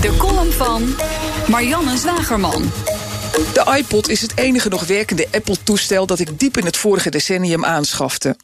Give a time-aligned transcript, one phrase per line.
[0.00, 0.94] De column van
[1.48, 2.70] Marianne Zwagerman.
[3.52, 7.64] De iPod is het enige nog werkende Apple-toestel dat ik diep in het vorige decennium
[7.64, 8.36] aanschafte.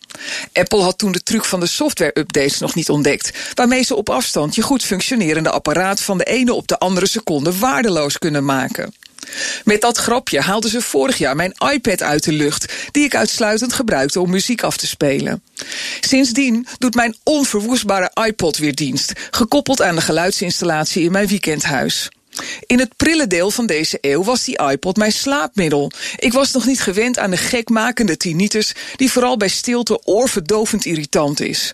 [0.53, 4.55] Apple had toen de truc van de software-updates nog niet ontdekt, waarmee ze op afstand
[4.55, 8.95] je goed functionerende apparaat van de ene op de andere seconde waardeloos kunnen maken.
[9.65, 13.73] Met dat grapje haalden ze vorig jaar mijn iPad uit de lucht, die ik uitsluitend
[13.73, 15.43] gebruikte om muziek af te spelen.
[16.01, 22.11] Sindsdien doet mijn onverwoestbare iPod weer dienst, gekoppeld aan de geluidsinstallatie in mijn weekendhuis.
[22.67, 25.91] In het prille deel van deze eeuw was die iPod mijn slaapmiddel.
[26.17, 31.41] Ik was nog niet gewend aan de gekmakende tinnitus, die vooral bij stilte oorverdovend irritant
[31.41, 31.73] is.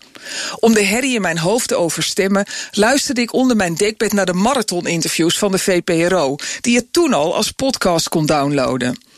[0.59, 4.33] Om de herrie in mijn hoofd te overstemmen, luisterde ik onder mijn dekbed naar de
[4.33, 9.09] marathon-interviews van de VPRO, die je toen al als podcast kon downloaden.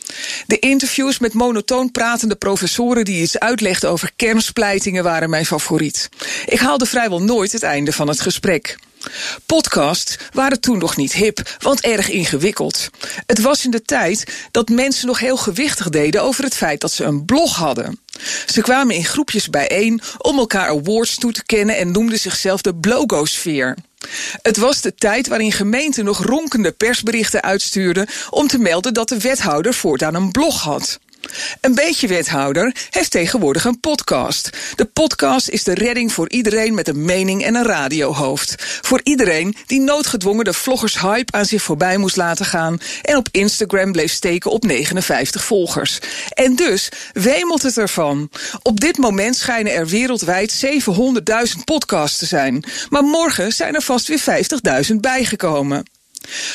[0.47, 6.09] De interviews met monotoon pratende professoren die iets uitlegden over kernspleitingen waren mijn favoriet.
[6.47, 8.77] Ik haalde vrijwel nooit het einde van het gesprek.
[9.47, 12.91] Podcasts waren toen nog niet hip, want erg ingewikkeld.
[13.27, 16.93] Het was in de tijd dat mensen nog heel gewichtig deden over het feit dat
[16.93, 18.01] ze een blog hadden.
[18.47, 22.75] Ze kwamen in groepjes bijeen om elkaar awards toe te kennen en noemden zichzelf de
[22.75, 23.77] blogosfeer.
[24.43, 29.19] Het was de tijd waarin gemeenten nog ronkende persberichten uitstuurden om te melden dat de
[29.19, 30.99] wethouder voortaan een blog had.
[31.61, 34.51] Een beetje wethouder heeft tegenwoordig een podcast.
[34.77, 38.55] De podcast is de redding voor iedereen met een mening en een radiohoofd.
[38.81, 43.93] Voor iedereen die noodgedwongen de vloggershype aan zich voorbij moest laten gaan en op Instagram
[43.93, 45.99] bleef steken op 59 volgers.
[46.29, 48.31] En dus wemelt het ervan.
[48.63, 52.65] Op dit moment schijnen er wereldwijd 700.000 podcasts te zijn.
[52.89, 54.45] Maar morgen zijn er vast weer
[54.91, 55.85] 50.000 bijgekomen.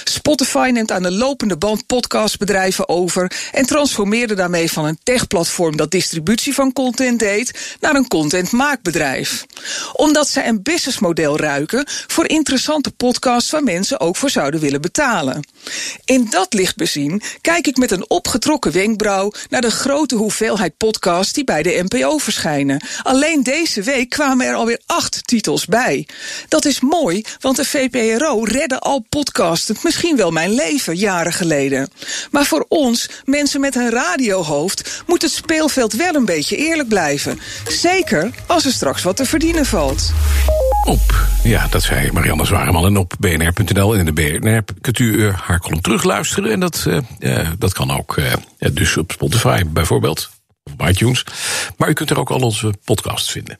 [0.03, 5.91] Spotify neemt aan de lopende band podcastbedrijven over en transformeerde daarmee van een techplatform dat
[5.91, 9.45] distributie van content deed naar een contentmaakbedrijf.
[9.93, 15.47] Omdat zij een businessmodel ruiken voor interessante podcasts waar mensen ook voor zouden willen betalen.
[16.05, 21.33] In dat licht bezien kijk ik met een opgetrokken wenkbrauw naar de grote hoeveelheid podcasts
[21.33, 22.85] die bij de NPO verschijnen.
[23.03, 26.07] Alleen deze week kwamen er alweer acht titels bij.
[26.47, 31.89] Dat is mooi, want de VPRO redde al podcasts misschien wel mijn leven jaren geleden.
[32.31, 37.39] Maar voor ons, mensen met een radiohoofd, moet het speelveld wel een beetje eerlijk blijven.
[37.67, 40.11] Zeker als er straks wat te verdienen valt.
[40.85, 42.85] Op, ja, dat zei Marianne Zwareman.
[42.85, 46.51] En op bnr.nl en in de BNR kunt u haar column terugluisteren.
[46.51, 48.17] En dat, uh, uh, dat kan ook
[48.73, 50.29] dus op Spotify bijvoorbeeld,
[50.63, 51.23] of iTunes.
[51.77, 53.59] Maar u kunt er ook al onze podcasts vinden.